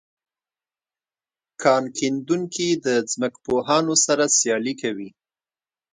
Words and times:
کان 1.61 1.83
کیندونکي 1.97 2.67
د 2.85 2.87
ځمکپوهانو 3.11 3.93
سره 4.05 4.23
سیالي 4.37 4.73
کوي 4.81 5.09